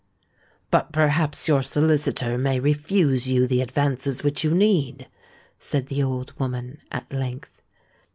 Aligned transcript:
"But 0.71 0.91
perhaps 0.91 1.47
your 1.47 1.61
solicitor 1.61 2.35
may 2.35 2.59
refuse 2.59 3.27
you 3.27 3.45
the 3.45 3.61
advances 3.61 4.23
which 4.23 4.43
you 4.43 4.49
need?" 4.49 5.07
said 5.59 5.89
the 5.89 6.01
old 6.01 6.33
woman 6.39 6.79
at 6.91 7.13
length. 7.13 7.61